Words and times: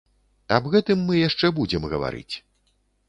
Аб 0.55 0.63
гэтым 0.75 1.05
мы 1.09 1.19
яшчэ 1.27 1.53
будзем 1.59 1.85
гаварыць. 1.93 2.35